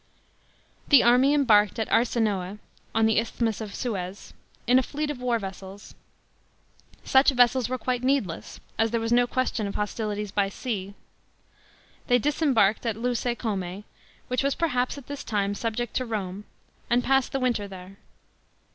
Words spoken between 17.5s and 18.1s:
there.